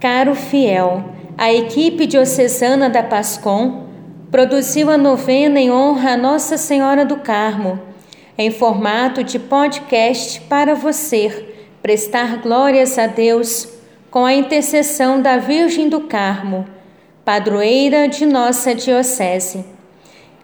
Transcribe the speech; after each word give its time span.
Caro 0.00 0.36
fiel, 0.36 1.06
a 1.36 1.52
equipe 1.52 2.06
diocesana 2.06 2.88
da 2.88 3.02
Pascom 3.02 3.88
produziu 4.30 4.90
a 4.90 4.96
novena 4.96 5.58
em 5.58 5.72
honra 5.72 6.12
a 6.12 6.16
Nossa 6.16 6.56
Senhora 6.56 7.04
do 7.04 7.16
Carmo, 7.16 7.80
em 8.36 8.48
formato 8.48 9.24
de 9.24 9.40
podcast 9.40 10.40
para 10.42 10.76
você 10.76 11.52
prestar 11.82 12.40
glórias 12.40 12.96
a 12.96 13.08
Deus 13.08 13.68
com 14.08 14.24
a 14.24 14.32
intercessão 14.32 15.20
da 15.20 15.36
Virgem 15.36 15.88
do 15.88 16.02
Carmo, 16.02 16.64
padroeira 17.24 18.06
de 18.06 18.24
nossa 18.24 18.76
Diocese. 18.76 19.64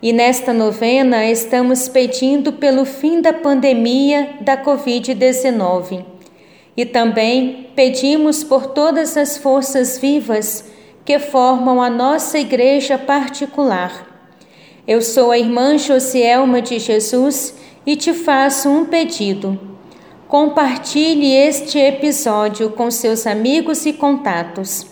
E 0.03 0.13
nesta 0.13 0.53
novena 0.53 1.27
estamos 1.27 1.89
pedindo 1.89 2.55
pelo 2.55 2.85
fim 2.85 3.21
da 3.21 3.33
pandemia 3.33 4.31
da 4.41 4.57
Covid-19 4.57 6.14
e 6.77 6.85
também 6.85 7.69
pedimos 7.75 8.43
por 8.43 8.67
todas 8.69 9.17
as 9.17 9.37
forças 9.37 9.99
vivas 9.99 10.71
que 11.05 11.19
formam 11.19 11.81
a 11.81 11.91
nossa 11.91 12.39
igreja 12.39 12.99
particular. 12.99 14.07
Eu 14.87 15.01
sou 15.01 15.31
a 15.31 15.39
irmã 15.39 15.79
Josielma 15.79 16.61
de 16.61 16.79
Jesus 16.79 17.55
e 17.87 17.97
te 17.97 18.13
faço 18.13 18.69
um 18.69 18.85
pedido. 18.85 19.59
Compartilhe 20.27 21.33
este 21.33 21.79
episódio 21.79 22.71
com 22.71 22.91
seus 22.91 23.27
amigos 23.27 23.87
e 23.87 23.93
contatos. 23.93 24.87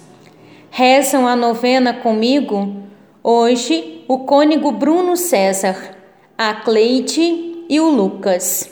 Rezam 0.70 1.26
a 1.26 1.34
novena 1.34 1.92
comigo 1.92 2.82
hoje 3.22 4.04
o 4.08 4.20
cônego 4.20 4.72
Bruno 4.72 5.16
César, 5.16 5.96
a 6.36 6.54
Cleide 6.54 7.64
e 7.68 7.80
o 7.80 7.88
Lucas. 7.88 8.70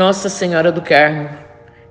Nossa 0.00 0.30
Senhora 0.30 0.72
do 0.72 0.80
Carmo, 0.80 1.28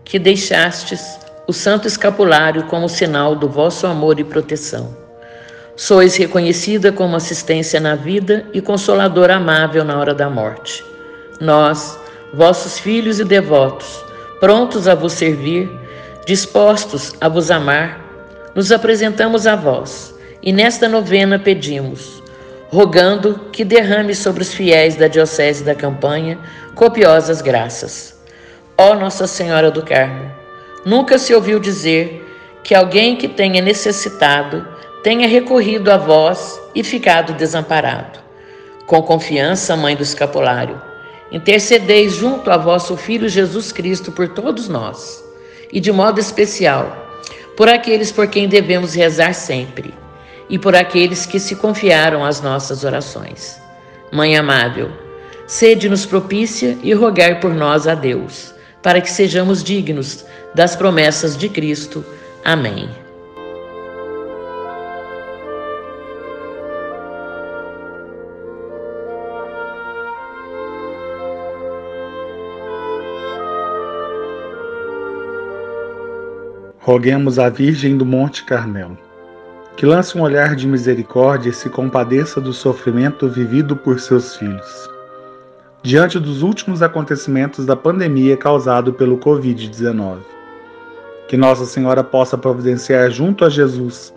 que 0.04 0.18
deixastes 0.18 1.20
o 1.48 1.54
santo 1.54 1.88
escapulário 1.88 2.64
como 2.64 2.90
sinal 2.90 3.36
do 3.36 3.48
vosso 3.48 3.86
amor 3.86 4.20
e 4.20 4.24
proteção. 4.24 4.98
Sois 5.76 6.16
reconhecida 6.16 6.92
como 6.92 7.16
assistência 7.16 7.80
na 7.80 7.94
vida 7.94 8.48
e 8.52 8.62
consoladora 8.62 9.36
amável 9.36 9.86
na 9.86 10.00
hora 10.00 10.16
da 10.16 10.28
morte. 10.28 10.84
Nós, 11.40 12.00
vossos 12.34 12.80
filhos 12.80 13.20
e 13.20 13.24
devotos, 13.24 14.04
prontos 14.40 14.88
a 14.88 14.96
vos 14.96 15.14
servir, 15.14 15.70
dispostos 16.26 17.14
a 17.22 17.30
vos 17.30 17.52
amar, 17.52 18.04
nos 18.56 18.72
apresentamos 18.72 19.46
a 19.46 19.56
vós 19.56 20.16
e 20.42 20.52
nesta 20.52 20.90
novena 20.90 21.38
pedimos 21.38 22.24
rogando 22.72 23.48
que 23.52 23.66
derrame 23.66 24.14
sobre 24.14 24.44
os 24.44 24.54
fiéis 24.54 24.96
da 24.96 25.08
Diocese 25.08 25.64
da 25.64 25.74
Campanha 25.74 26.38
copiosas 26.76 27.42
graças. 27.42 28.18
Ó 28.78 28.94
Nossa 28.94 29.26
Senhora 29.26 29.72
do 29.72 29.84
Carmo, 29.84 30.32
nunca 30.86 31.18
se 31.18 31.34
ouviu 31.34 31.60
dizer 31.60 32.26
que 32.64 32.76
alguém 32.76 33.16
que 33.16 33.28
tenha 33.28 33.62
necessitado 33.62 34.66
tenha 35.04 35.28
recorrido 35.28 35.92
a 35.92 35.98
vós 35.98 36.62
e 36.76 36.84
ficado 36.84 37.34
desamparado. 37.34 38.20
Com 38.86 39.02
confiança, 39.02 39.76
Mãe 39.76 39.96
do 39.96 40.04
Escapulário, 40.04 40.80
intercedeis 41.32 42.14
junto 42.14 42.52
a 42.52 42.58
vosso 42.58 42.96
Filho 42.96 43.28
Jesus 43.28 43.72
Cristo 43.72 44.12
por 44.12 44.30
todos 44.30 44.68
nós, 44.68 45.24
e 45.72 45.80
de 45.80 45.92
modo 45.92 46.20
especial 46.20 47.08
por 47.58 47.68
aqueles 47.68 48.12
por 48.12 48.28
quem 48.28 48.48
devemos 48.48 48.94
rezar 48.94 49.34
sempre 49.34 49.94
e 50.50 50.58
por 50.58 50.76
aqueles 50.76 51.26
que 51.26 51.40
se 51.40 51.56
confiaram 51.56 52.26
às 52.26 52.42
nossas 52.42 52.84
orações. 52.84 53.62
Mãe 54.12 54.36
amável, 54.36 54.90
sede-nos 55.46 56.06
propícia 56.06 56.78
e 56.82 56.94
rogai 56.94 57.40
por 57.40 57.54
nós 57.54 57.88
a 57.88 57.94
Deus, 57.94 58.54
para 58.82 59.00
que 59.00 59.12
sejamos 59.12 59.64
dignos 59.64 60.26
das 60.56 60.76
promessas 60.76 61.38
de 61.38 61.48
Cristo. 61.48 62.04
Amém. 62.44 62.90
Roguemos 76.80 77.38
à 77.38 77.50
Virgem 77.50 77.96
do 77.96 78.06
Monte 78.06 78.44
Carmelo 78.44 79.09
que 79.80 79.86
lance 79.86 80.18
um 80.18 80.22
olhar 80.22 80.58
de 80.58 80.68
misericórdia 80.68 81.52
e 81.52 81.54
se 81.54 81.70
compadeça 81.70 82.42
do 82.42 82.52
sofrimento 82.52 83.30
vivido 83.30 83.78
por 83.78 83.98
seus 83.98 84.36
filhos. 84.36 84.90
Diante 85.82 86.20
dos 86.20 86.42
últimos 86.42 86.82
acontecimentos 86.82 87.66
da 87.66 87.78
pandemia 87.78 88.36
causado 88.36 88.92
pelo 88.92 89.18
Covid-19, 89.18 90.18
que 91.30 91.38
Nossa 91.38 91.64
Senhora 91.64 92.04
possa 92.04 92.38
providenciar 92.38 93.10
junto 93.10 93.46
a 93.46 93.50
Jesus 93.50 94.14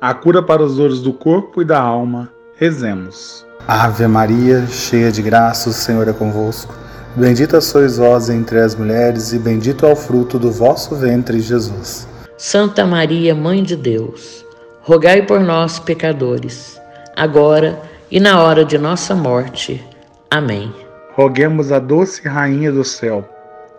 a 0.00 0.14
cura 0.14 0.42
para 0.42 0.62
os 0.62 0.78
dores 0.78 1.00
do 1.00 1.12
corpo 1.12 1.60
e 1.60 1.64
da 1.66 1.78
alma. 1.78 2.30
Rezemos. 2.56 3.44
Ave 3.68 4.06
Maria, 4.06 4.66
cheia 4.66 5.12
de 5.12 5.20
graça, 5.20 5.68
o 5.68 5.74
Senhor 5.74 6.08
é 6.08 6.14
convosco. 6.14 6.74
Bendita 7.14 7.60
sois 7.60 7.98
vós 7.98 8.30
entre 8.30 8.58
as 8.60 8.74
mulheres, 8.74 9.34
e 9.34 9.38
bendito 9.38 9.84
é 9.84 9.92
o 9.92 9.96
fruto 9.96 10.38
do 10.38 10.50
vosso 10.50 10.96
ventre, 10.96 11.38
Jesus. 11.38 12.08
Santa 12.38 12.86
Maria, 12.86 13.34
Mãe 13.34 13.62
de 13.62 13.76
Deus 13.76 14.41
rogai 14.82 15.22
por 15.22 15.40
nós, 15.40 15.78
pecadores, 15.78 16.80
agora 17.16 17.80
e 18.10 18.18
na 18.18 18.42
hora 18.42 18.64
de 18.64 18.76
nossa 18.76 19.14
morte. 19.14 19.84
Amém. 20.30 20.74
Roguemos 21.14 21.70
a 21.70 21.78
doce 21.78 22.26
Rainha 22.26 22.72
do 22.72 22.84
céu, 22.84 23.28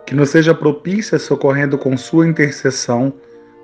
que 0.06 0.14
nos 0.14 0.30
seja 0.30 0.54
propícia, 0.54 1.18
socorrendo 1.18 1.76
com 1.76 1.96
sua 1.96 2.26
intercessão 2.26 3.12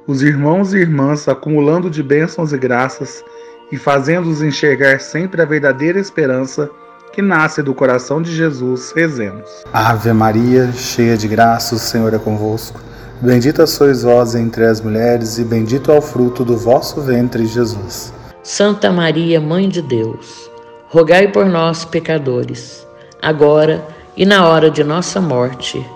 os 0.06 0.22
irmãos 0.22 0.74
e 0.74 0.78
irmãs, 0.78 1.28
acumulando 1.28 1.88
de 1.88 2.02
bênçãos 2.02 2.52
e 2.52 2.58
graças 2.58 3.24
e 3.70 3.76
fazendo-os 3.76 4.42
enxergar 4.42 5.00
sempre 5.00 5.40
a 5.40 5.44
verdadeira 5.44 5.98
esperança 5.98 6.68
que 7.12 7.22
nasce 7.22 7.62
do 7.62 7.74
coração 7.74 8.20
de 8.20 8.34
Jesus, 8.34 8.92
rezemos. 8.94 9.48
Ave 9.72 10.12
Maria, 10.12 10.72
cheia 10.72 11.16
de 11.16 11.28
graça, 11.28 11.74
o 11.74 11.78
Senhor 11.78 12.12
é 12.12 12.18
convosco. 12.18 12.80
Bendita 13.20 13.66
sois 13.66 14.02
vós 14.02 14.34
entre 14.34 14.64
as 14.64 14.80
mulheres, 14.80 15.38
e 15.38 15.44
bendito 15.44 15.92
é 15.92 15.98
o 15.98 16.00
fruto 16.00 16.44
do 16.44 16.56
vosso 16.56 17.00
ventre, 17.00 17.44
Jesus. 17.46 18.12
Santa 18.42 18.90
Maria, 18.90 19.40
Mãe 19.40 19.68
de 19.68 19.82
Deus, 19.82 20.50
rogai 20.88 21.28
por 21.28 21.44
nós, 21.44 21.84
pecadores, 21.84 22.86
agora 23.20 23.86
e 24.16 24.24
na 24.24 24.48
hora 24.48 24.70
de 24.70 24.82
nossa 24.82 25.20
morte. 25.20 25.86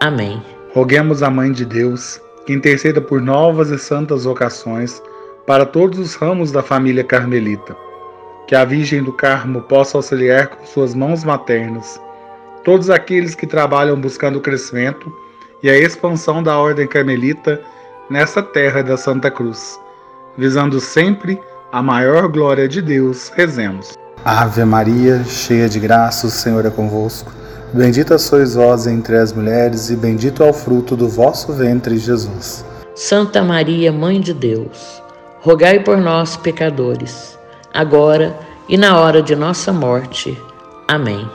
Amém. 0.00 0.42
Roguemos 0.74 1.22
a 1.22 1.30
Mãe 1.30 1.52
de 1.52 1.64
Deus, 1.64 2.20
que 2.44 2.52
interceda 2.52 3.00
por 3.00 3.22
novas 3.22 3.70
e 3.70 3.78
santas 3.78 4.24
vocações 4.24 5.00
para 5.46 5.64
todos 5.64 5.98
os 5.98 6.14
ramos 6.14 6.52
da 6.52 6.62
família 6.62 7.02
carmelita 7.02 7.74
que 8.46 8.54
a 8.54 8.64
Virgem 8.64 9.02
do 9.02 9.12
Carmo 9.12 9.62
possa 9.62 9.96
auxiliar 9.96 10.48
com 10.48 10.66
suas 10.66 10.94
mãos 10.94 11.24
maternas 11.24 12.00
todos 12.62 12.90
aqueles 12.90 13.34
que 13.34 13.46
trabalham 13.46 13.98
buscando 13.98 14.38
o 14.38 14.40
crescimento 14.40 15.12
e 15.64 15.70
a 15.70 15.76
expansão 15.76 16.42
da 16.42 16.58
Ordem 16.58 16.86
Carmelita 16.86 17.60
nessa 18.10 18.42
terra 18.42 18.82
da 18.82 18.98
Santa 18.98 19.30
Cruz, 19.30 19.80
visando 20.36 20.78
sempre 20.78 21.40
a 21.72 21.82
maior 21.82 22.28
glória 22.28 22.68
de 22.68 22.82
Deus, 22.82 23.32
rezemos. 23.34 23.94
Ave 24.24 24.64
Maria, 24.64 25.24
cheia 25.24 25.68
de 25.68 25.80
graça, 25.80 26.26
o 26.26 26.30
Senhor 26.30 26.66
é 26.66 26.70
convosco. 26.70 27.32
Bendita 27.72 28.18
sois 28.18 28.54
vós 28.54 28.86
entre 28.86 29.16
as 29.16 29.32
mulheres, 29.32 29.88
e 29.88 29.96
bendito 29.96 30.42
é 30.42 30.48
o 30.48 30.52
fruto 30.52 30.94
do 30.94 31.08
vosso 31.08 31.52
ventre, 31.52 31.96
Jesus. 31.96 32.64
Santa 32.94 33.42
Maria, 33.42 33.90
Mãe 33.90 34.20
de 34.20 34.34
Deus, 34.34 35.02
rogai 35.40 35.80
por 35.80 35.96
nós, 35.96 36.36
pecadores 36.36 37.34
agora 37.74 38.38
e 38.68 38.76
na 38.76 39.00
hora 39.00 39.20
de 39.20 39.34
nossa 39.34 39.72
morte. 39.72 40.40
Amém. 40.86 41.28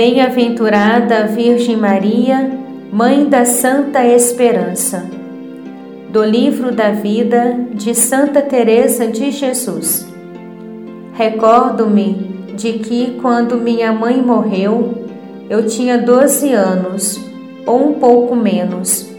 Bem-aventurada 0.00 1.26
Virgem 1.26 1.76
Maria, 1.76 2.56
Mãe 2.92 3.28
da 3.28 3.44
Santa 3.44 4.06
Esperança. 4.06 5.04
Do 6.10 6.22
livro 6.22 6.70
da 6.70 6.92
vida 6.92 7.66
de 7.72 7.96
Santa 7.96 8.40
Teresa 8.40 9.08
de 9.08 9.32
Jesus. 9.32 10.06
Recordo-me 11.14 12.14
de 12.54 12.74
que 12.74 13.18
quando 13.20 13.56
minha 13.56 13.92
mãe 13.92 14.22
morreu, 14.22 15.04
eu 15.50 15.66
tinha 15.66 15.98
12 15.98 16.52
anos 16.52 17.20
ou 17.66 17.88
um 17.88 17.94
pouco 17.94 18.36
menos. 18.36 19.10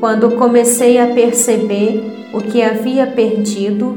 Quando 0.00 0.32
comecei 0.32 0.98
a 0.98 1.14
perceber 1.14 2.28
o 2.34 2.40
que 2.40 2.60
havia 2.60 3.06
perdido, 3.06 3.96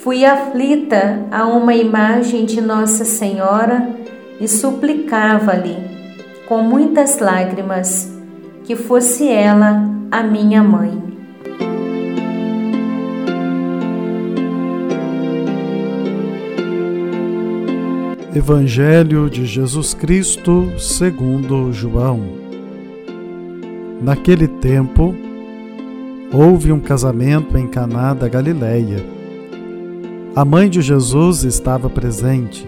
fui 0.00 0.24
aflita 0.24 1.26
a 1.32 1.44
uma 1.44 1.74
imagem 1.74 2.44
de 2.44 2.60
Nossa 2.60 3.04
Senhora 3.04 4.04
e 4.40 4.48
suplicava-lhe, 4.48 5.76
com 6.46 6.62
muitas 6.62 7.18
lágrimas, 7.18 8.12
que 8.64 8.76
fosse 8.76 9.28
ela 9.28 9.88
a 10.10 10.22
minha 10.22 10.62
mãe. 10.62 11.02
Evangelho 18.34 19.30
de 19.30 19.46
Jesus 19.46 19.94
Cristo 19.94 20.72
segundo 20.78 21.72
João. 21.72 22.20
Naquele 24.02 24.48
tempo, 24.48 25.14
houve 26.32 26.72
um 26.72 26.80
casamento 26.80 27.56
em 27.56 27.68
Caná 27.68 28.12
da 28.12 28.28
Galileia. 28.28 29.04
A 30.34 30.44
mãe 30.44 30.68
de 30.68 30.82
Jesus 30.82 31.44
estava 31.44 31.88
presente. 31.88 32.66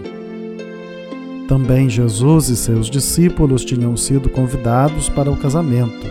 Também 1.47 1.89
Jesus 1.89 2.49
e 2.49 2.57
seus 2.57 2.89
discípulos 2.89 3.63
tinham 3.63 3.95
sido 3.95 4.29
convidados 4.29 5.07
para 5.07 5.31
o 5.31 5.37
casamento. 5.37 6.05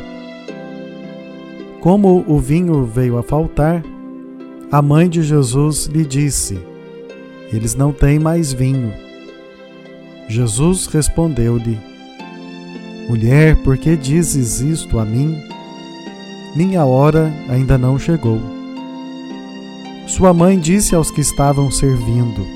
Como 1.80 2.24
o 2.26 2.38
vinho 2.38 2.84
veio 2.86 3.18
a 3.18 3.22
faltar, 3.22 3.84
a 4.72 4.80
mãe 4.80 5.08
de 5.08 5.22
Jesus 5.22 5.86
lhe 5.86 6.04
disse: 6.06 6.58
Eles 7.52 7.74
não 7.74 7.92
têm 7.92 8.18
mais 8.18 8.52
vinho. 8.52 8.92
Jesus 10.26 10.86
respondeu-lhe: 10.86 11.78
Mulher, 13.08 13.56
por 13.62 13.76
que 13.76 13.94
dizes 13.94 14.60
isto 14.60 14.98
a 14.98 15.04
mim? 15.04 15.36
Minha 16.56 16.84
hora 16.86 17.30
ainda 17.50 17.76
não 17.76 17.98
chegou. 17.98 18.40
Sua 20.08 20.32
mãe 20.32 20.58
disse 20.58 20.94
aos 20.94 21.10
que 21.10 21.20
estavam 21.20 21.70
servindo: 21.70 22.55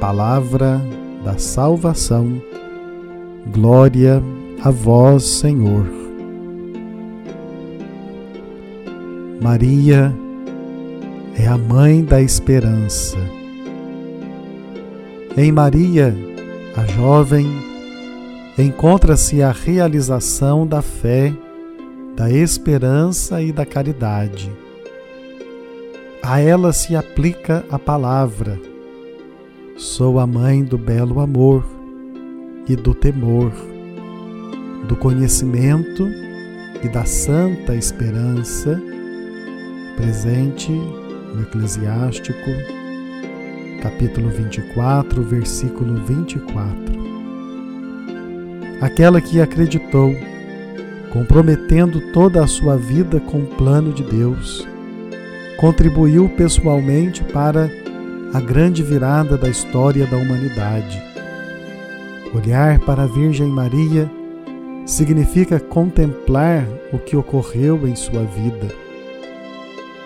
Palavra 0.00 0.80
da 1.24 1.38
salvação. 1.38 2.40
Glória 3.50 4.22
a 4.62 4.70
vós, 4.70 5.24
Senhor. 5.24 5.86
Maria 9.40 10.14
é 11.38 11.46
a 11.46 11.56
mãe 11.56 12.04
da 12.04 12.20
esperança. 12.20 13.16
Em 15.36 15.50
Maria, 15.50 16.14
a 16.76 16.84
jovem, 16.86 17.46
encontra-se 18.58 19.42
a 19.42 19.50
realização 19.50 20.66
da 20.66 20.82
fé, 20.82 21.32
da 22.14 22.30
esperança 22.30 23.40
e 23.40 23.50
da 23.50 23.64
caridade. 23.64 24.50
A 26.22 26.40
ela 26.40 26.72
se 26.72 26.94
aplica 26.94 27.64
a 27.70 27.78
palavra: 27.78 28.58
Sou 29.76 30.18
a 30.18 30.26
mãe 30.26 30.64
do 30.64 30.78
belo 30.78 31.20
amor 31.20 31.62
e 32.66 32.74
do 32.74 32.94
temor, 32.94 33.52
do 34.88 34.96
conhecimento 34.96 36.08
e 36.82 36.88
da 36.88 37.04
santa 37.04 37.74
esperança, 37.74 38.80
presente 39.94 40.72
no 40.72 41.42
Eclesiástico, 41.42 42.38
capítulo 43.82 44.30
24, 44.30 45.22
versículo 45.22 45.96
24. 46.06 46.96
Aquela 48.80 49.20
que 49.20 49.42
acreditou, 49.42 50.10
comprometendo 51.12 52.00
toda 52.14 52.42
a 52.42 52.46
sua 52.46 52.78
vida 52.78 53.20
com 53.20 53.42
o 53.42 53.56
plano 53.58 53.92
de 53.92 54.02
Deus, 54.04 54.66
contribuiu 55.58 56.30
pessoalmente 56.30 57.22
para 57.24 57.70
a 58.32 58.40
grande 58.40 58.82
virada 58.82 59.36
da 59.36 59.48
história 59.48 60.06
da 60.06 60.16
humanidade 60.16 61.06
Olhar 62.36 62.78
para 62.80 63.04
a 63.04 63.06
Virgem 63.06 63.48
Maria 63.48 64.10
significa 64.84 65.58
contemplar 65.58 66.66
o 66.92 66.98
que 66.98 67.16
ocorreu 67.16 67.88
em 67.88 67.96
sua 67.96 68.24
vida, 68.24 68.68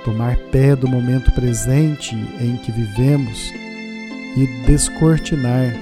tomar 0.04 0.36
pé 0.52 0.76
do 0.76 0.86
momento 0.86 1.32
presente 1.32 2.14
em 2.40 2.56
que 2.58 2.70
vivemos 2.70 3.52
e 4.36 4.64
descortinar 4.64 5.74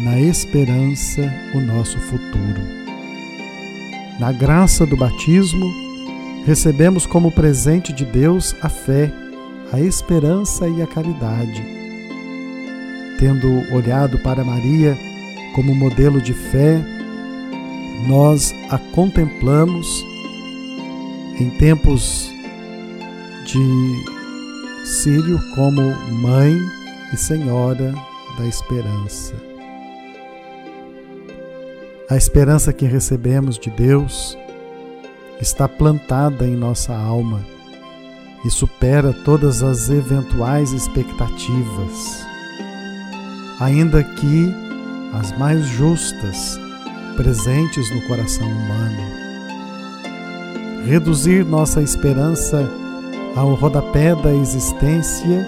na 0.00 0.18
esperança 0.20 1.22
o 1.54 1.60
nosso 1.60 1.98
futuro. 1.98 2.60
Na 4.18 4.32
graça 4.32 4.84
do 4.84 4.96
batismo, 4.96 5.70
recebemos 6.44 7.06
como 7.06 7.30
presente 7.30 7.92
de 7.92 8.04
Deus 8.04 8.54
a 8.60 8.68
fé, 8.68 9.12
a 9.72 9.80
esperança 9.80 10.68
e 10.68 10.82
a 10.82 10.86
caridade. 10.86 11.64
Tendo 13.18 13.48
olhado 13.74 14.18
para 14.18 14.44
Maria, 14.44 14.96
como 15.54 15.74
modelo 15.74 16.20
de 16.20 16.34
fé, 16.34 16.78
nós 18.06 18.54
a 18.68 18.78
contemplamos 18.94 20.04
em 21.38 21.48
tempos 21.58 22.30
de 23.46 24.12
Sírio 24.84 25.38
como 25.54 25.82
Mãe 26.20 26.58
e 27.12 27.16
Senhora 27.16 27.94
da 28.36 28.46
Esperança. 28.46 29.34
A 32.10 32.16
esperança 32.16 32.72
que 32.74 32.84
recebemos 32.84 33.58
de 33.58 33.70
Deus 33.70 34.36
está 35.40 35.66
plantada 35.66 36.46
em 36.46 36.56
nossa 36.56 36.94
alma 36.94 37.51
e 38.44 38.50
supera 38.50 39.12
todas 39.12 39.62
as 39.62 39.88
eventuais 39.88 40.72
expectativas. 40.72 42.26
Ainda 43.60 44.02
que 44.02 44.52
as 45.12 45.36
mais 45.38 45.66
justas, 45.66 46.58
presentes 47.16 47.90
no 47.94 48.02
coração 48.08 48.46
humano. 48.46 49.22
Reduzir 50.86 51.44
nossa 51.44 51.82
esperança 51.82 52.68
ao 53.36 53.54
rodapé 53.54 54.14
da 54.14 54.34
existência 54.34 55.46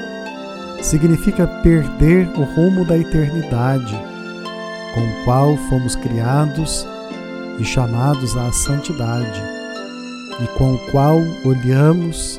significa 0.82 1.46
perder 1.46 2.28
o 2.36 2.44
rumo 2.44 2.84
da 2.84 2.96
eternidade, 2.96 3.98
com 4.94 5.00
o 5.00 5.24
qual 5.24 5.56
fomos 5.68 5.96
criados 5.96 6.86
e 7.58 7.64
chamados 7.64 8.36
à 8.36 8.52
santidade, 8.52 9.42
e 10.42 10.46
com 10.58 10.74
o 10.74 10.78
qual 10.90 11.18
olhamos 11.44 12.38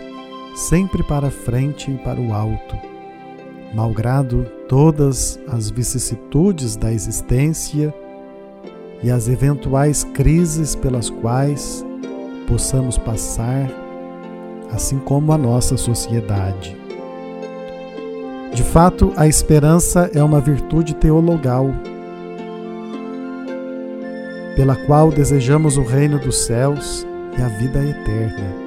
sempre 0.56 1.04
para 1.04 1.30
frente 1.30 1.92
e 1.92 1.98
para 1.98 2.20
o 2.20 2.34
alto 2.34 2.96
malgrado 3.76 4.46
todas 4.70 5.38
as 5.50 5.70
vicissitudes 5.70 6.78
da 6.78 6.94
existência 6.94 7.94
e 9.04 9.12
as 9.12 9.28
eventuais 9.28 10.06
crises 10.14 10.76
pelas 10.76 11.10
quais 11.10 11.86
possamos 12.48 12.98
passar, 12.98 13.70
assim 14.72 14.98
como 14.98 15.34
a 15.34 15.38
nossa 15.38 15.76
sociedade. 15.76 16.76
De 18.54 18.64
fato, 18.64 19.12
a 19.18 19.28
esperança 19.28 20.10
é 20.14 20.24
uma 20.24 20.40
virtude 20.40 20.96
teologal, 20.96 21.70
pela 24.56 24.78
qual 24.86 25.12
desejamos 25.12 25.76
o 25.76 25.84
reino 25.84 26.18
dos 26.18 26.46
céus 26.46 27.06
e 27.38 27.42
a 27.42 27.50
vida 27.50 27.84
eterna, 27.84 28.65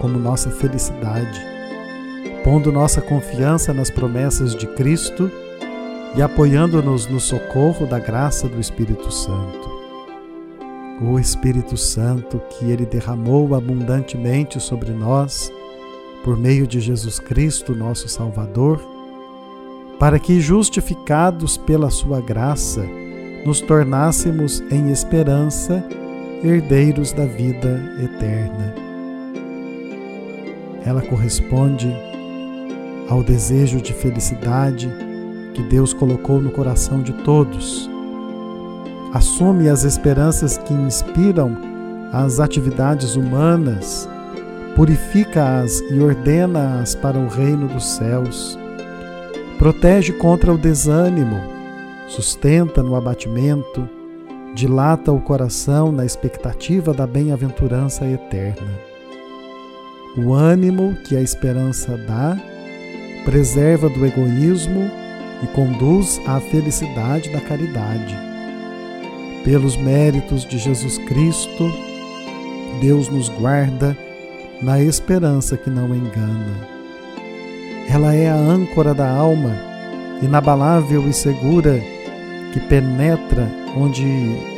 como 0.00 0.18
nossa 0.18 0.50
felicidade 0.50 1.54
pondo 2.44 2.70
nossa 2.70 3.00
confiança 3.00 3.72
nas 3.72 3.90
promessas 3.90 4.54
de 4.54 4.66
Cristo 4.66 5.30
e 6.14 6.20
apoiando-nos 6.20 7.06
no 7.06 7.18
socorro 7.18 7.86
da 7.86 7.98
graça 7.98 8.46
do 8.46 8.60
Espírito 8.60 9.10
Santo. 9.10 9.72
O 11.00 11.18
Espírito 11.18 11.76
Santo 11.76 12.40
que 12.50 12.70
Ele 12.70 12.84
derramou 12.84 13.54
abundantemente 13.54 14.60
sobre 14.60 14.92
nós, 14.92 15.50
por 16.22 16.36
meio 16.36 16.66
de 16.66 16.80
Jesus 16.80 17.18
Cristo, 17.18 17.74
nosso 17.74 18.08
Salvador, 18.08 18.78
para 19.98 20.18
que, 20.18 20.38
justificados 20.38 21.56
pela 21.56 21.90
Sua 21.90 22.20
graça, 22.20 22.84
nos 23.44 23.60
tornássemos 23.62 24.60
em 24.70 24.90
esperança 24.90 25.82
herdeiros 26.42 27.12
da 27.12 27.24
vida 27.24 27.96
eterna. 28.02 28.93
Ela 30.84 31.00
corresponde 31.02 31.94
ao 33.08 33.22
desejo 33.22 33.80
de 33.80 33.92
felicidade 33.92 34.90
que 35.54 35.62
Deus 35.62 35.92
colocou 35.92 36.40
no 36.40 36.50
coração 36.50 37.02
de 37.02 37.12
todos. 37.24 37.88
Assume 39.12 39.68
as 39.68 39.84
esperanças 39.84 40.58
que 40.58 40.74
inspiram 40.74 41.56
as 42.12 42.40
atividades 42.40 43.16
humanas, 43.16 44.08
purifica-as 44.74 45.80
e 45.90 46.00
ordena-as 46.00 46.94
para 46.94 47.18
o 47.18 47.28
reino 47.28 47.68
dos 47.68 47.84
céus. 47.84 48.58
Protege 49.58 50.12
contra 50.12 50.52
o 50.52 50.58
desânimo, 50.58 51.40
sustenta 52.08 52.82
no 52.82 52.96
abatimento, 52.96 53.88
dilata 54.54 55.12
o 55.12 55.20
coração 55.20 55.90
na 55.90 56.04
expectativa 56.04 56.92
da 56.92 57.06
bem-aventurança 57.06 58.04
eterna. 58.04 58.93
O 60.16 60.32
ânimo 60.32 60.96
que 61.04 61.16
a 61.16 61.20
esperança 61.20 61.96
dá 61.96 62.38
preserva 63.24 63.88
do 63.88 64.06
egoísmo 64.06 64.88
e 65.42 65.46
conduz 65.48 66.20
à 66.26 66.38
felicidade 66.40 67.32
da 67.32 67.40
caridade. 67.40 68.16
Pelos 69.44 69.76
méritos 69.76 70.44
de 70.44 70.56
Jesus 70.56 70.98
Cristo, 70.98 71.68
Deus 72.80 73.08
nos 73.08 73.28
guarda 73.28 73.96
na 74.62 74.80
esperança 74.80 75.56
que 75.56 75.68
não 75.68 75.94
engana. 75.94 76.74
Ela 77.88 78.14
é 78.14 78.30
a 78.30 78.36
âncora 78.36 78.94
da 78.94 79.10
alma, 79.10 79.52
inabalável 80.22 81.08
e 81.08 81.12
segura, 81.12 81.80
que 82.52 82.60
penetra 82.60 83.50
onde 83.76 84.04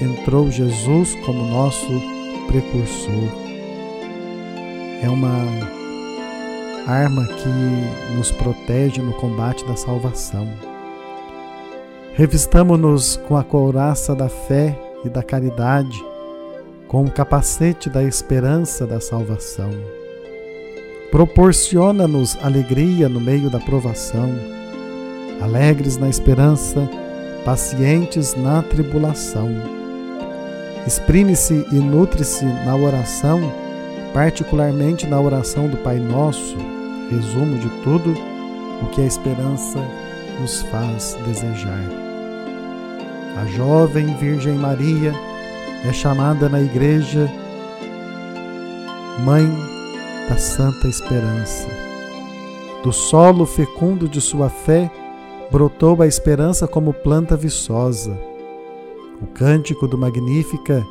entrou 0.03 0.51
Jesus 0.51 1.15
como 1.25 1.49
nosso 1.49 2.01
precursor. 2.47 3.46
É 5.03 5.09
uma 5.09 5.29
arma 6.87 7.27
que 7.27 8.15
nos 8.17 8.31
protege 8.31 9.03
no 9.03 9.13
combate 9.15 9.65
da 9.67 9.77
salvação. 9.77 10.49
Revistamo-nos 12.15 13.17
com 13.29 13.37
a 13.37 13.45
couraça 13.45 14.15
da 14.15 14.29
fé 14.29 14.79
e 15.05 15.09
da 15.09 15.23
caridade, 15.23 16.03
com 16.89 17.05
o 17.05 17.11
capacete 17.11 17.91
da 17.91 18.03
esperança 18.03 18.87
da 18.87 19.01
salvação. 19.01 19.71
Proporciona-nos 21.11 22.39
alegria 22.43 23.09
no 23.09 23.21
meio 23.21 23.51
da 23.51 23.61
provação, 23.61 24.31
alegres 25.43 25.97
na 25.97 26.09
esperança, 26.09 26.89
pacientes 27.45 28.35
na 28.35 28.63
tribulação. 28.63 29.49
Exprime-se 30.87 31.67
e 31.71 31.75
nutre-se 31.75 32.45
na 32.45 32.77
oração, 32.77 33.53
particularmente 34.17 35.07
na 35.07 35.21
oração 35.21 35.69
do 35.69 35.77
Pai 35.77 35.99
Nosso, 35.99 36.57
resumo 37.11 37.59
de 37.59 37.69
tudo 37.83 38.15
o 38.83 38.87
que 38.87 39.03
a 39.03 39.05
esperança 39.05 39.79
nos 40.41 40.63
faz 40.63 41.15
desejar. 41.27 41.85
A 43.37 43.45
jovem 43.45 44.17
Virgem 44.17 44.55
Maria 44.55 45.13
é 45.85 45.93
chamada 45.93 46.49
na 46.49 46.63
Igreja 46.63 47.31
Mãe 49.23 49.47
da 50.31 50.39
Santa 50.39 50.89
Esperança. 50.89 51.69
Do 52.83 52.95
solo 52.95 53.45
fecundo 53.45 54.09
de 54.09 54.23
sua 54.23 54.49
fé 54.49 54.91
brotou 55.53 56.01
a 56.01 56.07
esperança 56.07 56.67
como 56.67 56.95
planta 56.95 57.37
viçosa. 57.37 58.19
O 59.21 59.27
cântico 59.27 59.87
do 59.87 59.99
Magnífica, 59.99 60.83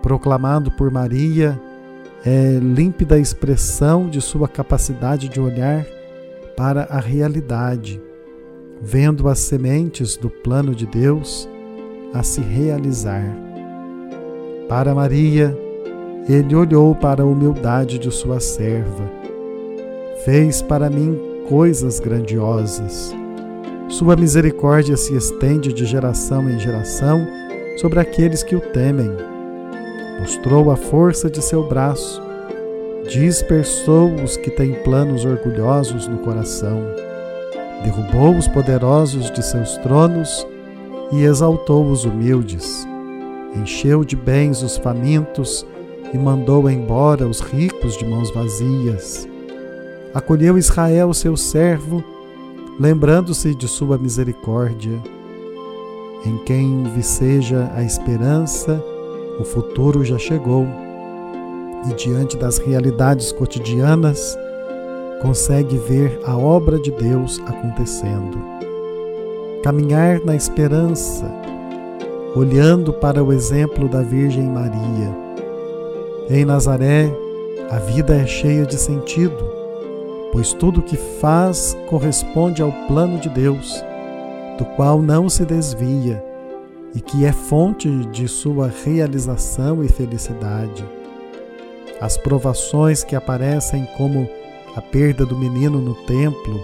proclamado 0.00 0.70
por 0.70 0.90
Maria, 0.90 1.60
é 2.24 2.58
límpida 2.60 3.18
expressão 3.18 4.08
de 4.08 4.20
sua 4.20 4.46
capacidade 4.46 5.28
de 5.28 5.40
olhar 5.40 5.84
para 6.56 6.84
a 6.84 7.00
realidade, 7.00 8.00
vendo 8.80 9.28
as 9.28 9.40
sementes 9.40 10.16
do 10.16 10.30
plano 10.30 10.74
de 10.74 10.86
Deus 10.86 11.48
a 12.14 12.22
se 12.22 12.40
realizar. 12.40 13.24
Para 14.68 14.94
Maria, 14.94 15.56
ele 16.28 16.54
olhou 16.54 16.94
para 16.94 17.22
a 17.22 17.26
humildade 17.26 17.98
de 17.98 18.10
sua 18.12 18.38
serva. 18.38 19.10
Fez 20.24 20.62
para 20.62 20.88
mim 20.88 21.18
coisas 21.48 21.98
grandiosas. 21.98 23.12
Sua 23.88 24.14
misericórdia 24.14 24.96
se 24.96 25.16
estende 25.16 25.72
de 25.72 25.84
geração 25.84 26.48
em 26.48 26.58
geração 26.58 27.26
sobre 27.78 27.98
aqueles 27.98 28.44
que 28.44 28.54
o 28.54 28.60
temem. 28.60 29.31
Mostrou 30.22 30.70
a 30.70 30.76
força 30.76 31.28
de 31.28 31.42
seu 31.42 31.66
braço, 31.66 32.22
dispersou 33.08 34.08
os 34.22 34.36
que 34.36 34.52
têm 34.52 34.72
planos 34.84 35.24
orgulhosos 35.24 36.06
no 36.06 36.18
coração, 36.18 36.80
derrubou 37.82 38.36
os 38.36 38.46
poderosos 38.46 39.32
de 39.32 39.44
seus 39.44 39.76
tronos 39.78 40.46
e 41.10 41.24
exaltou 41.24 41.90
os 41.90 42.04
humildes. 42.04 42.86
Encheu 43.56 44.04
de 44.04 44.14
bens 44.14 44.62
os 44.62 44.76
famintos 44.76 45.66
e 46.14 46.18
mandou 46.18 46.70
embora 46.70 47.26
os 47.26 47.40
ricos 47.40 47.96
de 47.96 48.06
mãos 48.06 48.30
vazias. 48.30 49.28
Acolheu 50.14 50.56
Israel, 50.56 51.12
seu 51.12 51.36
servo, 51.36 52.00
lembrando-se 52.78 53.56
de 53.56 53.66
sua 53.66 53.98
misericórdia. 53.98 55.00
Em 56.24 56.38
quem 56.44 56.84
viceja 56.94 57.72
a 57.74 57.82
esperança, 57.82 58.80
o 59.38 59.44
futuro 59.44 60.04
já 60.04 60.18
chegou. 60.18 60.66
E 61.88 61.94
diante 61.94 62.36
das 62.36 62.58
realidades 62.58 63.32
cotidianas, 63.32 64.38
consegue 65.20 65.76
ver 65.76 66.20
a 66.24 66.36
obra 66.36 66.78
de 66.78 66.90
Deus 66.90 67.40
acontecendo. 67.46 68.38
Caminhar 69.62 70.20
na 70.24 70.34
esperança, 70.34 71.24
olhando 72.34 72.92
para 72.92 73.22
o 73.22 73.32
exemplo 73.32 73.88
da 73.88 74.02
Virgem 74.02 74.44
Maria 74.44 75.22
em 76.28 76.44
Nazaré, 76.44 77.12
a 77.70 77.78
vida 77.78 78.14
é 78.14 78.26
cheia 78.26 78.64
de 78.64 78.76
sentido, 78.76 79.44
pois 80.32 80.52
tudo 80.52 80.80
o 80.80 80.82
que 80.82 80.96
faz 80.96 81.76
corresponde 81.88 82.62
ao 82.62 82.72
plano 82.88 83.18
de 83.18 83.28
Deus, 83.28 83.84
do 84.58 84.64
qual 84.76 85.02
não 85.02 85.28
se 85.28 85.44
desvia 85.44 86.31
e 86.94 87.00
que 87.00 87.24
é 87.24 87.32
fonte 87.32 87.88
de 88.06 88.28
sua 88.28 88.68
realização 88.84 89.82
e 89.82 89.88
felicidade. 89.88 90.84
As 92.00 92.16
provações 92.16 93.04
que 93.04 93.14
aparecem 93.14 93.86
como 93.96 94.28
a 94.74 94.80
perda 94.80 95.24
do 95.24 95.36
menino 95.36 95.78
no 95.80 95.94
templo, 96.04 96.60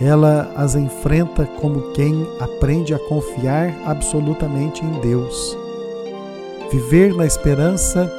ela 0.00 0.52
as 0.56 0.74
enfrenta 0.74 1.44
como 1.60 1.92
quem 1.92 2.26
aprende 2.40 2.94
a 2.94 2.98
confiar 2.98 3.74
absolutamente 3.84 4.84
em 4.84 5.00
Deus. 5.00 5.56
Viver 6.70 7.14
na 7.14 7.26
esperança 7.26 8.10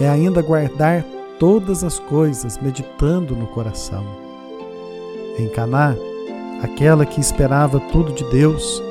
é 0.00 0.08
ainda 0.08 0.42
guardar 0.42 1.04
todas 1.38 1.84
as 1.84 1.98
coisas, 1.98 2.58
meditando 2.58 3.34
no 3.34 3.46
coração. 3.46 4.04
Em 5.38 5.48
Caná, 5.48 5.94
aquela 6.62 7.04
que 7.06 7.20
esperava 7.20 7.80
tudo 7.92 8.12
de 8.12 8.24
Deus, 8.30 8.82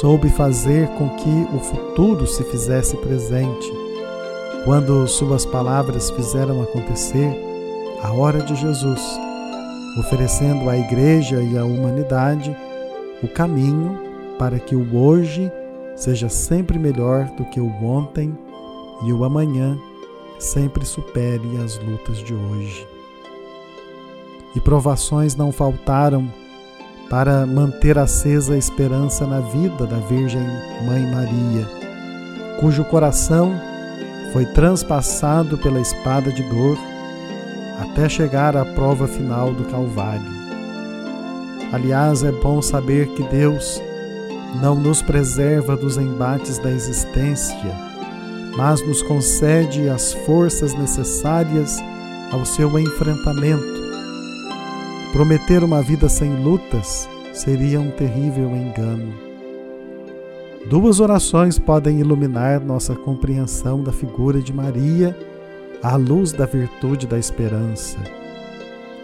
soube 0.00 0.28
fazer 0.28 0.88
com 0.88 1.08
que 1.10 1.56
o 1.56 1.58
futuro 1.58 2.26
se 2.26 2.44
fizesse 2.44 2.96
presente. 2.98 3.72
Quando 4.64 5.06
suas 5.06 5.46
palavras 5.46 6.10
fizeram 6.10 6.60
acontecer 6.62 7.30
a 8.02 8.12
hora 8.12 8.40
de 8.40 8.54
Jesus, 8.54 9.00
oferecendo 9.98 10.68
à 10.68 10.76
igreja 10.76 11.42
e 11.42 11.56
à 11.56 11.64
humanidade 11.64 12.54
o 13.22 13.28
caminho 13.28 13.98
para 14.38 14.58
que 14.58 14.76
o 14.76 14.96
hoje 14.96 15.50
seja 15.94 16.28
sempre 16.28 16.78
melhor 16.78 17.24
do 17.36 17.44
que 17.46 17.58
o 17.58 17.72
ontem 17.82 18.36
e 19.06 19.12
o 19.12 19.24
amanhã 19.24 19.78
sempre 20.38 20.84
supere 20.84 21.56
as 21.64 21.78
lutas 21.78 22.18
de 22.18 22.34
hoje. 22.34 22.86
E 24.54 24.60
provações 24.60 25.34
não 25.34 25.50
faltaram 25.50 26.30
para 27.08 27.46
manter 27.46 27.98
acesa 27.98 28.54
a 28.54 28.58
esperança 28.58 29.26
na 29.26 29.40
vida 29.40 29.86
da 29.86 29.98
Virgem 29.98 30.42
Mãe 30.84 31.02
Maria, 31.10 31.66
cujo 32.60 32.84
coração 32.84 33.52
foi 34.32 34.44
transpassado 34.46 35.56
pela 35.58 35.80
espada 35.80 36.32
de 36.32 36.42
dor 36.42 36.78
até 37.80 38.08
chegar 38.08 38.56
à 38.56 38.64
prova 38.64 39.06
final 39.06 39.52
do 39.52 39.64
Calvário. 39.64 40.36
Aliás, 41.72 42.22
é 42.22 42.32
bom 42.32 42.62
saber 42.62 43.08
que 43.08 43.22
Deus 43.24 43.82
não 44.60 44.74
nos 44.74 45.02
preserva 45.02 45.76
dos 45.76 45.96
embates 45.96 46.58
da 46.58 46.70
existência 46.70 47.86
mas 48.56 48.84
nos 48.86 49.02
concede 49.02 49.88
as 49.88 50.14
forças 50.14 50.72
necessárias 50.74 51.78
ao 52.32 52.44
seu 52.44 52.78
enfrentamento. 52.78 53.75
Prometer 55.16 55.64
uma 55.64 55.80
vida 55.80 56.10
sem 56.10 56.44
lutas 56.44 57.08
seria 57.32 57.80
um 57.80 57.90
terrível 57.90 58.54
engano. 58.54 59.14
Duas 60.68 61.00
orações 61.00 61.58
podem 61.58 62.00
iluminar 62.00 62.62
nossa 62.62 62.94
compreensão 62.94 63.82
da 63.82 63.90
figura 63.90 64.42
de 64.42 64.52
Maria 64.52 65.16
à 65.82 65.96
luz 65.96 66.32
da 66.32 66.44
virtude 66.44 67.06
da 67.06 67.18
esperança. 67.18 67.96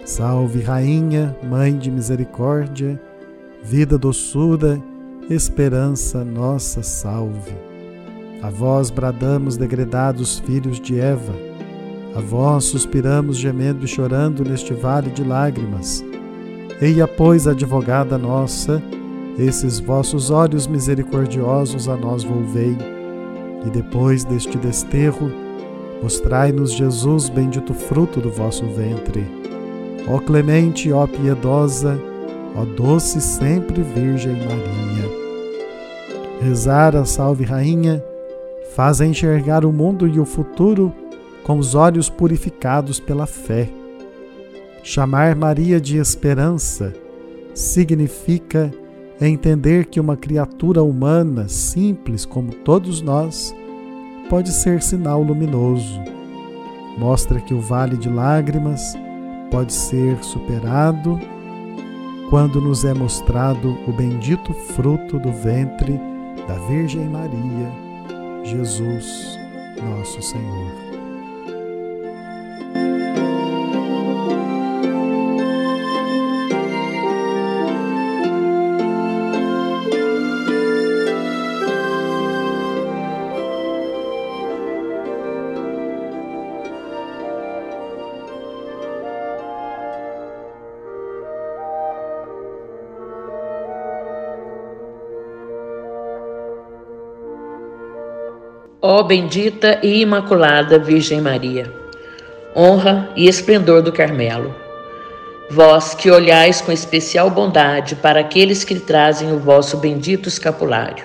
Salve, 0.05 0.61
Rainha, 0.61 1.35
Mãe 1.43 1.79
de 1.79 1.91
Misericórdia, 1.91 3.01
vida, 3.63 3.97
doçura, 3.97 4.79
esperança, 5.31 6.23
nossa 6.23 6.83
salve. 6.83 7.57
A 8.43 8.51
vós 8.51 8.91
bradamos, 8.91 9.57
degredados 9.57 10.41
filhos 10.41 10.79
de 10.79 11.01
Eva. 11.01 11.52
A 12.15 12.21
vós 12.21 12.65
suspiramos, 12.65 13.39
gemendo 13.39 13.85
e 13.85 13.89
chorando 13.89 14.45
neste 14.45 14.75
vale 14.75 15.11
de 15.11 15.25
lágrimas. 15.25 16.05
Eia, 16.81 17.09
pois, 17.09 17.47
advogada 17.47 18.19
nossa, 18.19 18.83
esses 19.39 19.81
vossos 19.81 20.31
olhos 20.31 20.67
misericordiosos 20.67 21.89
a 21.89 21.97
nós 21.97 22.23
volvei. 22.23 22.77
E 23.65 23.71
depois 23.71 24.25
deste 24.25 24.59
desterro, 24.59 25.31
mostrai-nos 26.03 26.73
Jesus, 26.73 27.31
bendito 27.31 27.73
fruto 27.73 28.21
do 28.21 28.31
vosso 28.31 28.67
ventre. 28.67 29.27
Ó 30.07 30.19
clemente, 30.19 30.93
ó 30.93 31.07
piedosa, 31.07 31.99
ó 32.55 32.65
doce 32.65 33.21
sempre 33.21 33.81
Virgem 33.83 34.35
Maria. 34.35 35.23
Rezar 36.43 36.95
a 36.95 37.05
Salve 37.05 37.45
Rainha 37.45 38.05
faz 38.75 39.01
enxergar 39.01 39.65
o 39.65 39.73
mundo 39.73 40.09
e 40.09 40.19
o 40.19 40.25
futuro 40.25 40.93
com 41.45 41.59
os 41.59 41.75
olhos 41.75 42.09
purificados 42.09 43.01
pela 43.01 43.27
fé. 43.27 43.69
Chamar 44.83 45.37
Maria 45.37 45.81
de 45.81 45.99
esperança 45.99 46.93
significa 47.55 48.73
entender 49.21 49.87
que 49.87 50.01
uma 50.01 50.17
criatura 50.17 50.83
humana, 50.83 51.49
simples 51.49 52.25
como 52.25 52.53
todos 52.53 53.01
nós, 53.01 53.55
pode 54.29 54.51
ser 54.53 54.83
sinal 54.83 55.23
luminoso. 55.23 56.01
Mostra 56.99 57.41
que 57.41 57.55
o 57.55 57.61
vale 57.61 57.97
de 57.97 58.09
lágrimas 58.09 58.95
pode 59.51 59.73
ser 59.73 60.23
superado 60.23 61.19
quando 62.29 62.61
nos 62.61 62.85
é 62.85 62.95
mostrado 62.95 63.77
o 63.87 63.93
bendito 63.93 64.53
fruto 64.53 65.19
do 65.19 65.31
ventre 65.31 66.01
da 66.49 66.55
Virgem 66.67 67.09
Maria 67.09 67.93
Jesus, 68.45 69.39
nosso 69.81 70.21
Senhor. 70.21 70.92
Ó 98.85 99.05
bendita 99.05 99.79
e 99.81 100.01
imaculada 100.01 100.77
Virgem 100.77 101.21
Maria, 101.21 101.73
honra 102.57 103.09
e 103.15 103.29
esplendor 103.29 103.81
do 103.81 103.93
Carmelo, 103.93 104.53
vós 105.49 105.95
que 105.95 106.11
olhais 106.11 106.61
com 106.61 106.73
especial 106.73 107.31
bondade 107.31 107.95
para 107.95 108.19
aqueles 108.19 108.65
que 108.65 108.75
trazem 108.81 109.33
o 109.33 109.39
vosso 109.39 109.77
bendito 109.77 110.29
escapulário, 110.29 111.05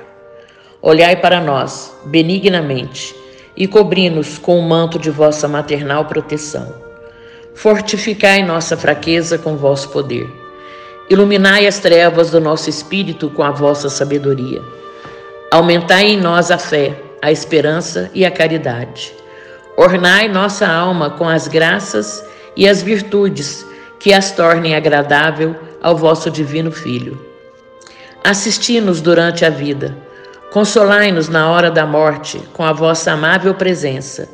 olhai 0.81 1.17
para 1.17 1.39
nós 1.39 1.95
benignamente 2.03 3.15
e 3.55 3.67
cobri-nos 3.67 4.39
com 4.39 4.57
o 4.57 4.67
manto 4.67 4.97
de 4.97 5.11
vossa 5.11 5.47
maternal 5.47 6.05
proteção. 6.05 6.73
Fortificai 7.53 8.41
nossa 8.41 8.75
fraqueza 8.75 9.37
com 9.37 9.55
vosso 9.55 9.89
poder. 9.89 10.27
Iluminai 11.11 11.67
as 11.67 11.77
trevas 11.77 12.31
do 12.31 12.41
nosso 12.41 12.71
espírito 12.71 13.29
com 13.29 13.43
a 13.43 13.51
vossa 13.51 13.87
sabedoria. 13.87 14.63
Aumentai 15.51 16.07
em 16.07 16.19
nós 16.19 16.49
a 16.49 16.57
fé 16.57 17.03
a 17.21 17.31
esperança 17.31 18.09
e 18.13 18.25
a 18.25 18.31
caridade. 18.31 19.13
Ornai 19.75 20.27
nossa 20.27 20.67
alma 20.67 21.11
com 21.11 21.27
as 21.27 21.47
graças 21.47 22.23
e 22.55 22.67
as 22.67 22.81
virtudes 22.81 23.65
que 23.99 24.13
as 24.13 24.31
tornem 24.31 24.75
agradável 24.75 25.55
ao 25.81 25.95
vosso 25.95 26.29
divino 26.31 26.71
Filho. 26.71 27.19
Assisti-nos 28.23 29.01
durante 29.01 29.45
a 29.45 29.49
vida, 29.49 29.95
consolai-nos 30.51 31.29
na 31.29 31.49
hora 31.51 31.69
da 31.69 31.85
morte 31.85 32.39
com 32.53 32.63
a 32.63 32.73
vossa 32.73 33.11
amável 33.11 33.53
presença 33.53 34.27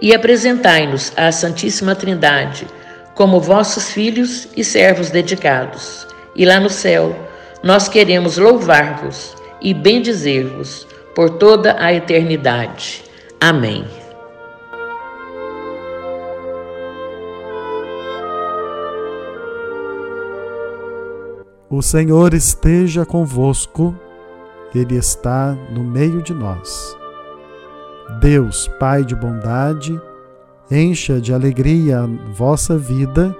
e 0.00 0.14
apresentai-nos 0.14 1.12
à 1.16 1.30
Santíssima 1.30 1.94
Trindade 1.94 2.66
como 3.14 3.40
vossos 3.40 3.90
filhos 3.90 4.48
e 4.56 4.64
servos 4.64 5.10
dedicados. 5.10 6.06
E 6.34 6.44
lá 6.44 6.58
no 6.58 6.70
céu, 6.70 7.14
nós 7.62 7.88
queremos 7.88 8.38
louvar-vos 8.38 9.34
e 9.60 9.74
bendizer-vos 9.74 10.86
por 11.14 11.30
toda 11.30 11.76
a 11.78 11.92
eternidade. 11.92 13.04
Amém. 13.40 13.84
O 21.68 21.82
Senhor 21.82 22.34
esteja 22.34 23.06
convosco, 23.06 23.94
Ele 24.74 24.96
está 24.96 25.56
no 25.70 25.84
meio 25.84 26.20
de 26.20 26.34
nós. 26.34 26.96
Deus, 28.20 28.68
Pai 28.80 29.04
de 29.04 29.14
bondade, 29.14 30.00
encha 30.70 31.20
de 31.20 31.32
alegria 31.32 32.00
a 32.00 32.32
vossa 32.32 32.76
vida 32.76 33.36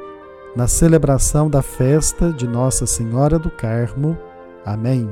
na 0.54 0.68
celebração 0.68 1.50
da 1.50 1.61
festa 1.61 2.33
de 2.33 2.46
Nossa 2.46 2.87
Senhora 2.87 3.38
do 3.38 3.50
Carmo. 3.50 4.16
Amém. 4.64 5.11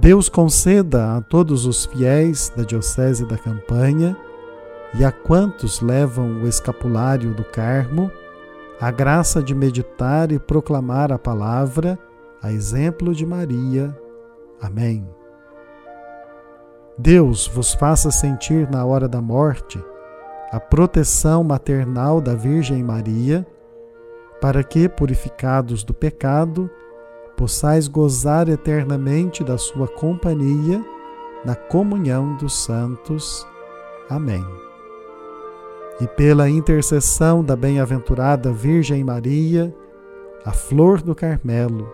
Deus 0.00 0.30
conceda 0.30 1.18
a 1.18 1.20
todos 1.20 1.66
os 1.66 1.84
fiéis 1.84 2.50
da 2.56 2.62
Diocese 2.62 3.26
da 3.26 3.36
Campanha 3.36 4.16
e 4.94 5.04
a 5.04 5.12
quantos 5.12 5.82
levam 5.82 6.42
o 6.42 6.48
escapulário 6.48 7.34
do 7.34 7.44
Carmo 7.44 8.10
a 8.80 8.90
graça 8.90 9.42
de 9.42 9.54
meditar 9.54 10.32
e 10.32 10.38
proclamar 10.38 11.12
a 11.12 11.18
palavra, 11.18 11.98
a 12.42 12.50
exemplo 12.50 13.14
de 13.14 13.26
Maria. 13.26 13.94
Amém. 14.58 15.06
Deus 16.96 17.46
vos 17.46 17.74
faça 17.74 18.10
sentir 18.10 18.70
na 18.70 18.86
hora 18.86 19.06
da 19.06 19.20
morte 19.20 19.78
a 20.50 20.58
proteção 20.58 21.44
maternal 21.44 22.22
da 22.22 22.34
Virgem 22.34 22.82
Maria, 22.82 23.46
para 24.40 24.64
que, 24.64 24.88
purificados 24.88 25.84
do 25.84 25.92
pecado, 25.92 26.70
possais 27.40 27.88
gozar 27.88 28.50
eternamente 28.50 29.42
da 29.42 29.56
sua 29.56 29.88
companhia 29.88 30.84
na 31.42 31.54
comunhão 31.54 32.36
dos 32.36 32.52
santos. 32.52 33.46
Amém. 34.10 34.44
E 36.02 36.06
pela 36.06 36.50
intercessão 36.50 37.42
da 37.42 37.56
bem-aventurada 37.56 38.52
Virgem 38.52 39.02
Maria, 39.02 39.74
a 40.44 40.52
flor 40.52 41.00
do 41.00 41.14
Carmelo, 41.14 41.90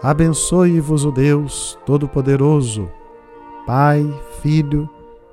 abençoe-vos 0.00 1.04
o 1.04 1.10
Deus 1.10 1.76
Todo-Poderoso, 1.84 2.88
Pai, 3.66 4.06
Filho 4.42 4.88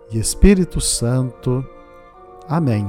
e 0.10 0.18
Espírito 0.18 0.82
Santo. 0.82 1.64
Amém. 2.50 2.84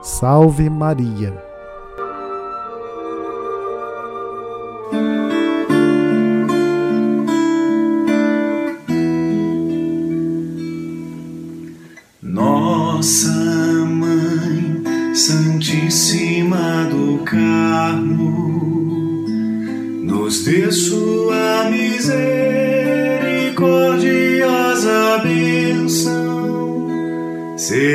Salve 0.00 0.70
Maria. 0.70 1.51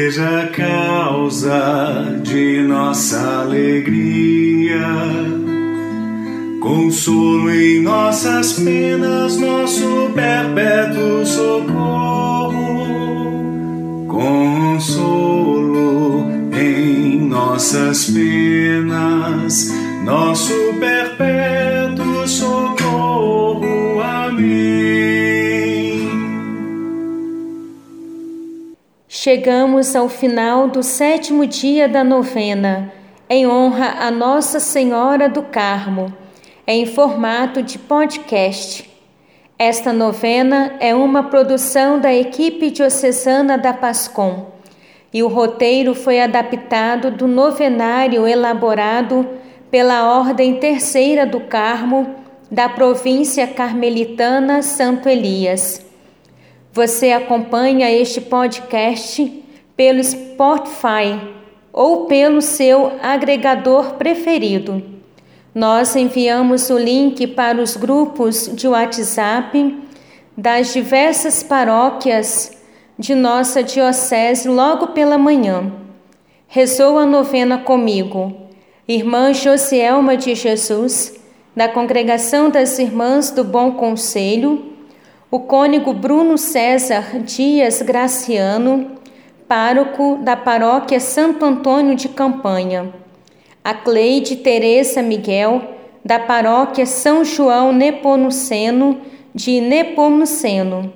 Seja 0.07 0.49
causa 0.55 2.17
de 2.23 2.61
nossa 2.61 3.41
alegria. 3.41 4.87
Consolo 6.61 7.51
em 7.51 7.81
nossas 7.81 8.53
penas, 8.53 9.35
nosso 9.37 10.09
perpétuo 10.15 11.25
socorro 11.25 12.87
consolo 14.07 15.05
em 16.53 17.19
nossas 17.27 18.05
penas, 18.05 19.73
nosso 20.05 20.53
perpétuo 20.79 21.66
Chegamos 29.27 29.93
ao 29.93 30.07
final 30.07 30.69
do 30.69 30.81
sétimo 30.81 31.45
dia 31.45 31.85
da 31.89 32.01
novena, 32.01 32.93
em 33.29 33.45
honra 33.45 33.97
a 33.99 34.09
Nossa 34.09 34.57
Senhora 34.57 35.27
do 35.27 35.41
Carmo, 35.41 36.13
em 36.65 36.85
formato 36.85 37.61
de 37.61 37.77
podcast. 37.77 38.89
Esta 39.59 39.91
novena 39.91 40.77
é 40.79 40.95
uma 40.95 41.23
produção 41.23 41.99
da 41.99 42.15
equipe 42.15 42.71
diocesana 42.71 43.57
da 43.57 43.73
Pascom 43.73 44.45
e 45.13 45.21
o 45.21 45.27
roteiro 45.27 45.93
foi 45.93 46.21
adaptado 46.21 47.11
do 47.11 47.27
novenário 47.27 48.25
elaborado 48.25 49.27
pela 49.69 50.17
Ordem 50.19 50.57
Terceira 50.57 51.25
do 51.25 51.41
Carmo 51.41 52.15
da 52.49 52.69
província 52.69 53.45
carmelitana 53.45 54.61
Santo 54.61 55.09
Elias. 55.09 55.85
Você 56.77 57.11
acompanha 57.11 57.89
este 57.89 58.21
podcast 58.21 59.43
pelo 59.75 60.03
Spotify 60.03 61.19
ou 61.73 62.05
pelo 62.05 62.39
seu 62.39 62.91
agregador 63.01 63.95
preferido. 63.95 64.83
Nós 65.55 65.95
enviamos 65.95 66.69
o 66.69 66.77
link 66.77 67.25
para 67.25 67.59
os 67.59 67.75
grupos 67.75 68.47
de 68.53 68.67
WhatsApp 68.67 69.75
das 70.37 70.71
diversas 70.71 71.41
paróquias 71.41 72.55
de 72.95 73.15
nossa 73.15 73.63
Diocese 73.63 74.47
logo 74.47 74.89
pela 74.89 75.17
manhã. 75.17 75.73
Rezou 76.47 76.99
a 76.99 77.07
novena 77.07 77.57
comigo, 77.57 78.31
Irmã 78.87 79.33
Josielma 79.33 80.15
de 80.15 80.35
Jesus, 80.35 81.19
da 81.55 81.67
Congregação 81.67 82.51
das 82.51 82.77
Irmãs 82.77 83.31
do 83.31 83.43
Bom 83.43 83.71
Conselho, 83.71 84.76
o 85.29 85.39
cônego 85.39 85.93
Bruno 85.93 86.37
César 86.37 87.19
Dias 87.19 87.81
Graciano, 87.81 88.91
pároco 89.47 90.19
da 90.21 90.35
Paróquia 90.35 90.99
Santo 90.99 91.45
Antônio 91.45 91.95
de 91.95 92.09
Campanha 92.09 92.93
a 93.67 93.73
Cleide 93.73 94.37
Teresa 94.37 95.01
Miguel, 95.01 95.61
da 96.05 96.17
paróquia 96.17 96.85
São 96.85 97.25
João 97.25 97.73
Nepomuceno 97.73 99.01
de 99.35 99.59
Nepomuceno, 99.59 100.93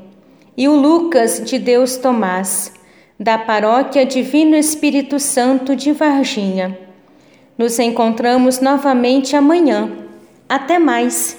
e 0.55 0.69
o 0.69 0.73
Lucas 0.73 1.43
de 1.43 1.59
Deus 1.59 1.97
Tomás, 1.97 2.71
da 3.19 3.37
Paróquia 3.37 4.05
Divino 4.05 4.55
Espírito 4.55 5.19
Santo 5.19 5.75
de 5.75 5.91
Varginha. 5.91 6.79
Nos 7.57 7.77
encontramos 7.77 8.61
novamente 8.61 9.35
amanhã. 9.35 9.91
Até 10.47 10.79
mais! 10.79 11.37